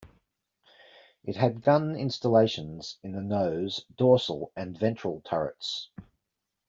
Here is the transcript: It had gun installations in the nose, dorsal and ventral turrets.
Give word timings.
It 1.23 1.35
had 1.35 1.61
gun 1.61 1.95
installations 1.95 2.97
in 3.03 3.11
the 3.11 3.21
nose, 3.21 3.85
dorsal 3.97 4.51
and 4.55 4.75
ventral 4.75 5.21
turrets. 5.23 5.91